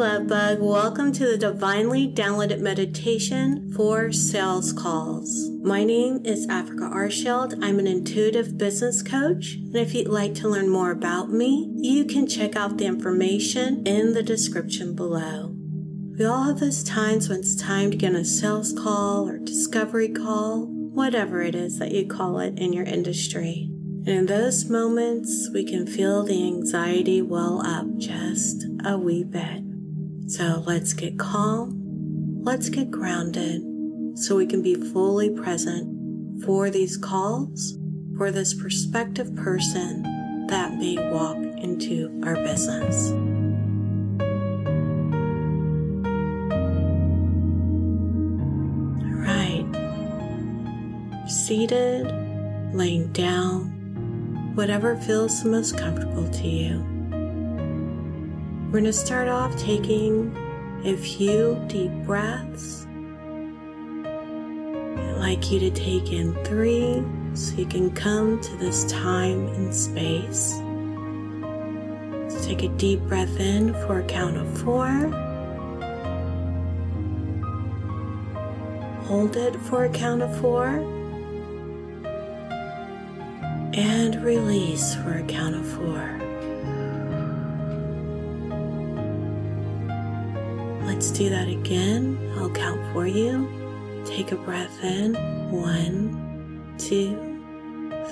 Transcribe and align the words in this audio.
love 0.00 0.28
bug. 0.28 0.58
Welcome 0.62 1.12
to 1.12 1.26
the 1.26 1.36
Divinely 1.36 2.10
Downloaded 2.10 2.60
Meditation 2.60 3.70
for 3.76 4.10
Sales 4.12 4.72
Calls. 4.72 5.50
My 5.62 5.84
name 5.84 6.22
is 6.24 6.48
Africa 6.48 6.84
Arshield. 6.84 7.62
I'm 7.62 7.78
an 7.78 7.86
intuitive 7.86 8.56
business 8.56 9.02
coach. 9.02 9.56
And 9.56 9.76
if 9.76 9.92
you'd 9.92 10.08
like 10.08 10.32
to 10.36 10.48
learn 10.48 10.70
more 10.70 10.90
about 10.90 11.30
me, 11.30 11.70
you 11.76 12.06
can 12.06 12.26
check 12.26 12.56
out 12.56 12.78
the 12.78 12.86
information 12.86 13.86
in 13.86 14.14
the 14.14 14.22
description 14.22 14.96
below. 14.96 15.54
We 16.18 16.24
all 16.24 16.44
have 16.44 16.60
those 16.60 16.82
times 16.82 17.28
when 17.28 17.40
it's 17.40 17.54
time 17.54 17.90
to 17.90 17.96
get 17.98 18.14
a 18.14 18.24
sales 18.24 18.72
call 18.72 19.28
or 19.28 19.36
discovery 19.36 20.08
call, 20.08 20.64
whatever 20.64 21.42
it 21.42 21.54
is 21.54 21.78
that 21.78 21.92
you 21.92 22.06
call 22.06 22.38
it 22.38 22.58
in 22.58 22.72
your 22.72 22.86
industry. 22.86 23.68
And 24.06 24.08
in 24.08 24.26
those 24.26 24.64
moments, 24.64 25.50
we 25.52 25.62
can 25.62 25.86
feel 25.86 26.24
the 26.24 26.42
anxiety 26.42 27.20
well 27.20 27.60
up 27.66 27.98
just 27.98 28.64
a 28.82 28.96
wee 28.96 29.24
bit. 29.24 29.69
So 30.30 30.62
let's 30.64 30.92
get 30.92 31.18
calm, 31.18 32.40
let's 32.44 32.68
get 32.68 32.88
grounded 32.88 33.62
so 34.14 34.36
we 34.36 34.46
can 34.46 34.62
be 34.62 34.76
fully 34.76 35.28
present 35.28 36.44
for 36.44 36.70
these 36.70 36.96
calls, 36.96 37.76
for 38.16 38.30
this 38.30 38.54
prospective 38.54 39.34
person 39.34 40.46
that 40.46 40.74
may 40.74 40.94
walk 41.10 41.36
into 41.36 42.20
our 42.24 42.36
business. 42.36 43.10
All 49.02 49.18
right. 49.18 49.66
Seated, 51.28 52.06
laying 52.72 53.10
down, 53.12 54.52
whatever 54.54 54.96
feels 54.96 55.42
the 55.42 55.48
most 55.48 55.76
comfortable 55.76 56.30
to 56.30 56.46
you. 56.46 56.99
We're 58.70 58.78
going 58.78 58.84
to 58.84 58.92
start 58.92 59.26
off 59.26 59.56
taking 59.56 60.32
a 60.84 60.96
few 60.96 61.60
deep 61.66 61.90
breaths. 62.06 62.86
I'd 64.04 65.16
like 65.18 65.50
you 65.50 65.58
to 65.58 65.70
take 65.70 66.12
in 66.12 66.34
three 66.44 67.02
so 67.34 67.56
you 67.56 67.66
can 67.66 67.90
come 67.90 68.40
to 68.40 68.56
this 68.58 68.84
time 68.84 69.48
and 69.48 69.74
space. 69.74 70.52
Take 72.46 72.62
a 72.62 72.68
deep 72.76 73.00
breath 73.00 73.40
in 73.40 73.74
for 73.74 73.98
a 73.98 74.04
count 74.04 74.36
of 74.36 74.46
four. 74.58 74.86
Hold 79.06 79.36
it 79.36 79.56
for 79.62 79.86
a 79.86 79.88
count 79.88 80.22
of 80.22 80.40
four. 80.40 80.68
And 83.74 84.22
release 84.22 84.94
for 84.94 85.14
a 85.14 85.24
count 85.24 85.56
of 85.56 85.66
four. 85.66 86.29
Let's 91.00 91.12
do 91.12 91.30
that 91.30 91.48
again. 91.48 92.18
I'll 92.36 92.50
count 92.50 92.78
for 92.92 93.06
you. 93.06 93.48
Take 94.04 94.32
a 94.32 94.36
breath 94.36 94.84
in. 94.84 95.14
One, 95.50 96.74
two, 96.76 97.16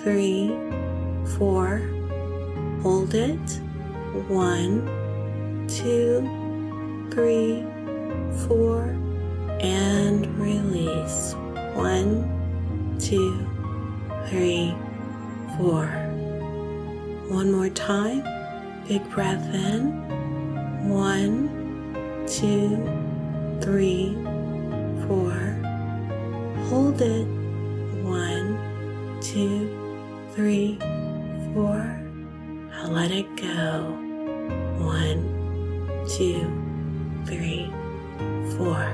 three, 0.02 0.48
four. 1.36 1.82
Hold 2.80 3.12
it. 3.12 3.60
One, 4.28 4.86
two, 5.68 6.22
three, 7.12 7.62
four. 8.46 8.96
And 9.60 10.26
release. 10.38 11.34
One, 11.74 12.24
two, 12.98 13.46
three, 14.30 14.74
four. 15.58 15.84
One 17.28 17.52
more 17.52 17.68
time. 17.68 18.24
Big 18.88 19.06
breath 19.10 19.44
in. 19.54 20.88
One, 20.88 21.57
two, 22.28 22.76
three, 23.62 24.14
four. 25.06 25.32
Hold 26.68 27.00
it. 27.00 27.26
One, 28.04 29.18
two, 29.22 29.68
three, 30.34 30.78
four. 31.54 31.78
Now 32.70 32.88
let 32.88 33.10
it 33.10 33.34
go. 33.36 33.96
One, 34.78 35.24
two, 36.06 36.44
three, 37.26 37.72
four. 38.56 38.84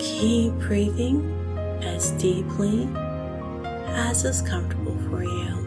Keep 0.00 0.54
breathing 0.54 1.34
as 1.82 2.10
deeply 2.12 2.88
as 3.88 4.24
is 4.24 4.42
comfortable 4.42 4.96
for 5.08 5.22
you. 5.22 5.64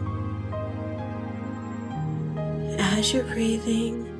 As 2.78 3.12
you're 3.12 3.24
breathing, 3.24 4.11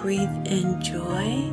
breathe 0.00 0.46
in 0.46 0.80
joy 0.80 1.52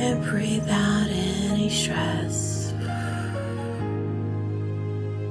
and 0.00 0.24
breathe 0.24 0.66
out 0.70 1.06
any 1.10 1.68
stress. 1.68 2.72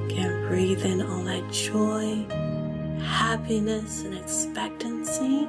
Again, 0.06 0.48
breathe 0.48 0.86
in 0.86 1.02
all 1.02 1.24
that 1.24 1.52
joy, 1.52 2.24
happiness, 3.02 4.04
and 4.04 4.14
expectancy. 4.14 5.48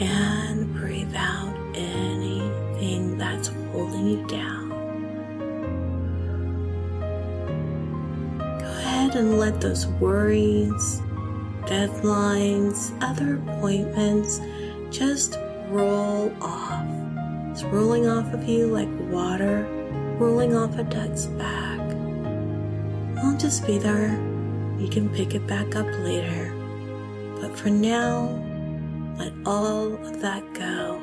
And 0.00 0.72
breathe 0.74 1.14
out 1.16 1.56
anything 1.74 3.18
that's 3.18 3.48
holding 3.72 4.06
you 4.06 4.26
down. 4.28 4.68
Go 8.38 8.64
ahead 8.64 9.16
and 9.16 9.40
let 9.40 9.60
those 9.60 9.88
worries, 9.88 11.02
deadlines, 11.68 12.96
other 13.02 13.36
appointments 13.36 14.40
just 14.90 15.38
roll 15.68 16.32
off. 16.40 16.86
It's 17.50 17.62
rolling 17.64 18.08
off 18.08 18.32
of 18.32 18.48
you 18.48 18.66
like 18.66 18.88
water 19.10 19.68
rolling 20.18 20.56
off 20.56 20.76
a 20.76 20.82
duck's 20.82 21.26
back. 21.26 21.80
I'll 23.22 23.36
just 23.38 23.64
be 23.66 23.78
there. 23.78 24.10
You 24.78 24.88
can 24.88 25.08
pick 25.10 25.34
it 25.34 25.46
back 25.46 25.76
up 25.76 25.86
later. 26.00 26.52
But 27.40 27.56
for 27.56 27.70
now, 27.70 28.26
let 29.16 29.32
all 29.46 29.94
of 29.94 30.20
that 30.20 30.42
go. 30.54 31.00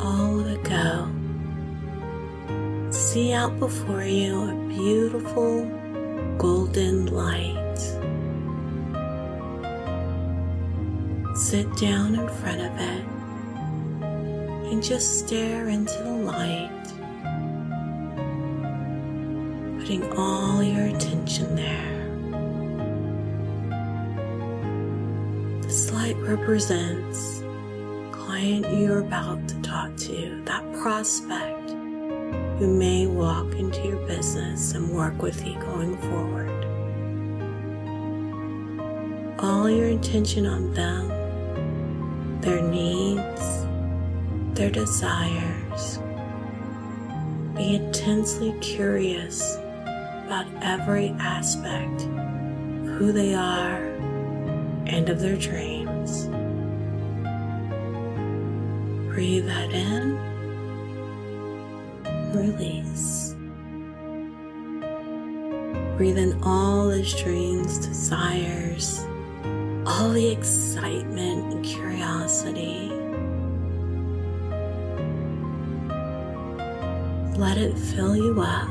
All 0.00 0.38
of 0.38 0.46
it 0.46 0.62
go. 0.62 1.10
See 2.92 3.32
out 3.32 3.58
before 3.58 4.04
you 4.04 4.50
a 4.50 4.68
beautiful 4.68 5.64
golden 6.38 7.06
light. 7.06 7.65
Sit 11.36 11.76
down 11.76 12.14
in 12.14 12.26
front 12.26 12.62
of 12.62 12.72
it 12.80 13.04
and 14.72 14.82
just 14.82 15.18
stare 15.18 15.68
into 15.68 15.92
the 15.98 16.10
light, 16.10 16.70
putting 19.78 20.02
all 20.16 20.62
your 20.62 20.86
attention 20.86 21.54
there. 21.54 21.92
This 25.60 25.92
light 25.92 26.16
represents 26.16 27.42
client 28.12 28.66
you're 28.80 29.00
about 29.00 29.46
to 29.46 29.60
talk 29.60 29.94
to, 29.96 30.42
that 30.46 30.64
prospect 30.80 31.70
who 32.58 32.78
may 32.78 33.06
walk 33.06 33.52
into 33.56 33.86
your 33.86 33.98
business 34.06 34.72
and 34.72 34.88
work 34.88 35.20
with 35.20 35.46
you 35.46 35.52
going 35.60 35.98
forward. 35.98 36.46
All 39.38 39.68
your 39.68 39.88
attention 39.88 40.46
on 40.46 40.72
them 40.72 41.15
their 42.46 42.62
needs, 42.62 43.66
their 44.56 44.70
desires. 44.70 45.98
Be 47.56 47.74
intensely 47.74 48.54
curious 48.60 49.56
about 49.56 50.46
every 50.62 51.08
aspect 51.18 52.02
of 52.02 52.86
who 52.98 53.10
they 53.10 53.34
are 53.34 53.82
and 54.86 55.08
of 55.08 55.18
their 55.18 55.36
dreams. 55.36 56.28
Breathe 59.12 59.46
that 59.46 59.72
in, 59.72 60.16
release. 62.32 63.34
Breathe 65.96 66.18
in 66.18 66.40
all 66.44 66.86
those 66.86 67.12
dreams, 67.20 67.78
desires, 67.78 69.04
all 69.98 70.10
the 70.10 70.28
excitement 70.28 71.54
and 71.54 71.64
curiosity. 71.64 72.90
Let 77.38 77.56
it 77.56 77.78
fill 77.78 78.14
you 78.14 78.38
up. 78.42 78.68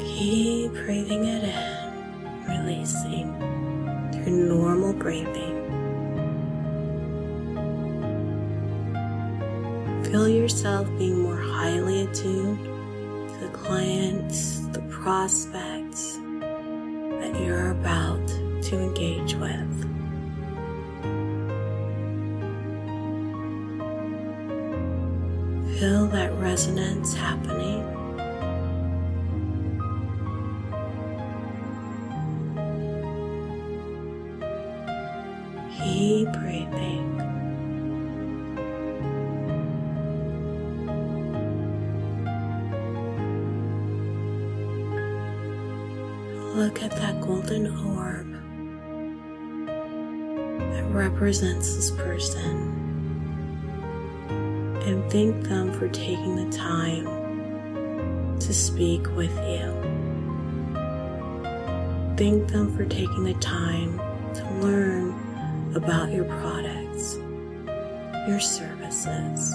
Keep 0.00 0.72
breathing 0.72 1.26
it 1.26 1.44
in, 1.44 2.48
releasing 2.48 3.30
through 4.12 4.48
normal 4.48 4.94
breathing. 4.94 5.60
Feel 10.04 10.30
yourself 10.30 10.88
being 10.96 11.20
more 11.20 11.36
highly 11.36 12.02
attuned 12.02 12.64
to 12.64 13.38
the 13.38 13.50
clients, 13.52 14.60
the 14.68 14.80
prospects 14.88 16.18
that 17.20 17.40
you're 17.42 17.74
resonance 26.54 27.14
happening. 27.14 27.82
Keep 35.76 36.32
breathing. 36.34 37.18
Look 46.54 46.82
at 46.84 46.92
that 46.92 47.20
golden 47.20 47.66
orb 47.96 48.30
that 50.70 50.84
represents 50.92 51.74
this 51.74 51.90
person 51.90 52.73
and 54.86 55.10
thank 55.10 55.42
them 55.44 55.72
for 55.72 55.88
taking 55.88 56.36
the 56.36 56.56
time 56.56 57.04
to 58.38 58.52
speak 58.52 59.06
with 59.16 59.34
you. 59.48 59.72
Thank 62.16 62.48
them 62.48 62.76
for 62.76 62.84
taking 62.84 63.24
the 63.24 63.34
time 63.34 63.98
to 64.34 64.54
learn 64.60 65.72
about 65.74 66.12
your 66.12 66.24
products, 66.24 67.16
your 68.28 68.40
services. 68.40 69.52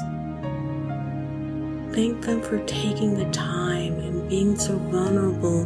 Thank 1.93 2.21
them 2.21 2.41
for 2.41 2.63
taking 2.65 3.15
the 3.15 3.29
time 3.31 3.99
and 3.99 4.27
being 4.29 4.57
so 4.57 4.77
vulnerable 4.77 5.63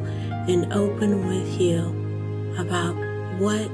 and 0.47 0.71
open 0.73 1.27
with 1.27 1.59
you 1.59 2.55
about 2.57 2.95
what 3.39 3.69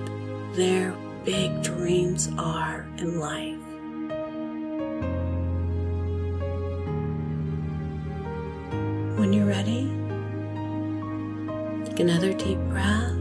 their 0.55 0.93
big 1.25 1.61
dreams 1.63 2.29
are 2.37 2.87
in 2.97 3.19
life. 3.19 3.58
When 9.19 9.33
you're 9.33 9.47
ready, 9.47 9.91
take 11.83 11.99
another 11.99 12.31
deep 12.33 12.57
breath. 12.69 13.11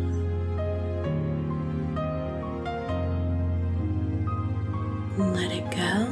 And 5.18 5.34
let 5.34 5.50
it 5.50 5.68
go. 5.72 6.06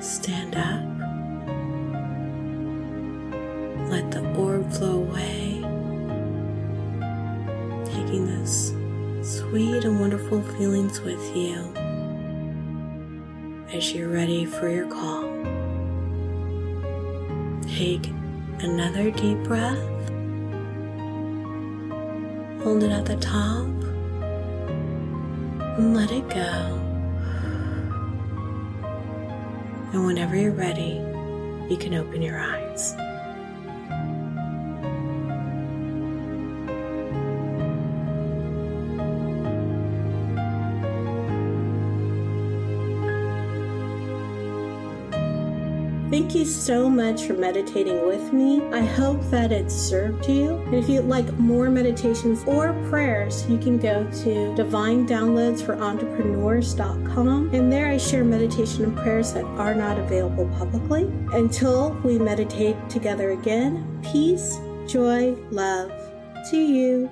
Stand 0.00 0.56
up. 0.56 0.82
Let 3.88 4.10
the 4.10 4.28
orb 4.34 4.72
flow 4.72 5.04
away, 5.04 5.62
taking 7.84 8.26
those 8.26 8.74
sweet 9.22 9.84
and 9.84 10.00
wonderful 10.00 10.42
feelings 10.42 11.00
with 11.02 11.36
you 11.36 11.72
as 13.72 13.92
you're 13.94 14.08
ready 14.08 14.44
for 14.44 14.68
your 14.68 14.88
call. 14.88 15.24
Take 17.76 18.06
another 18.60 19.10
deep 19.10 19.36
breath. 19.44 19.76
Hold 22.62 22.82
it 22.82 22.90
at 22.90 23.04
the 23.04 23.18
top 23.20 23.66
and 25.76 25.94
let 25.94 26.10
it 26.10 26.26
go. 26.30 26.80
And 29.92 30.06
whenever 30.06 30.36
you're 30.36 30.52
ready, 30.52 31.02
you 31.68 31.76
can 31.78 31.92
open 31.92 32.22
your 32.22 32.38
eyes. 32.38 32.94
Thank 46.16 46.32
you 46.34 46.46
so 46.46 46.88
much 46.88 47.24
for 47.24 47.34
meditating 47.34 48.06
with 48.06 48.32
me. 48.32 48.62
I 48.72 48.80
hope 48.80 49.20
that 49.28 49.52
it 49.52 49.70
served 49.70 50.26
you. 50.26 50.56
And 50.56 50.74
if 50.74 50.88
you'd 50.88 51.04
like 51.04 51.30
more 51.34 51.68
meditations 51.68 52.42
or 52.46 52.72
prayers, 52.88 53.46
you 53.50 53.58
can 53.58 53.76
go 53.76 54.04
to 54.04 54.54
divinedownloadsforentrepreneurs.com. 54.56 57.54
And 57.54 57.70
there 57.70 57.88
I 57.88 57.98
share 57.98 58.24
meditation 58.24 58.84
and 58.84 58.96
prayers 58.96 59.34
that 59.34 59.44
are 59.44 59.74
not 59.74 59.98
available 59.98 60.48
publicly. 60.56 61.02
Until 61.34 61.90
we 62.02 62.18
meditate 62.18 62.78
together 62.88 63.32
again, 63.32 64.00
peace, 64.02 64.58
joy, 64.86 65.36
love 65.50 65.92
to 66.50 66.56
you. 66.56 67.10